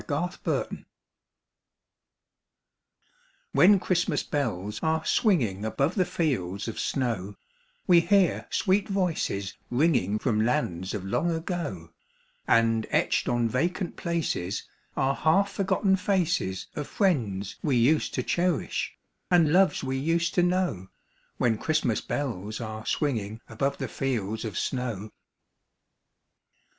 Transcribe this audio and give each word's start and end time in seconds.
CHRISTMAS 0.07 0.37
FANCIES 0.65 0.85
When 3.51 3.79
Christmas 3.79 4.23
bells 4.23 4.79
are 4.81 5.05
swinging 5.05 5.63
above 5.63 5.93
the 5.93 6.05
fields 6.05 6.67
of 6.67 6.79
snow, 6.79 7.35
We 7.85 7.99
hear 7.99 8.47
sweet 8.49 8.87
voices 8.89 9.53
ringing 9.69 10.17
from 10.17 10.43
lands 10.43 10.95
of 10.95 11.05
long 11.05 11.29
ago, 11.29 11.91
And 12.47 12.87
etched 12.89 13.29
on 13.29 13.47
vacant 13.47 13.95
places 13.95 14.67
Are 14.97 15.13
half 15.13 15.51
forgotten 15.51 15.95
faces 15.97 16.65
Of 16.75 16.87
friends 16.87 17.57
we 17.61 17.75
used 17.75 18.15
to 18.15 18.23
cherish, 18.23 18.95
and 19.29 19.53
loves 19.53 19.83
we 19.83 19.97
used 19.97 20.33
to 20.33 20.41
know— 20.41 20.87
When 21.37 21.59
Christmas 21.59 22.01
bells 22.01 22.59
are 22.59 22.87
swinging 22.87 23.39
above 23.47 23.77
the 23.77 23.87
fields 23.87 24.45
of 24.45 24.57
snow. 24.57 25.11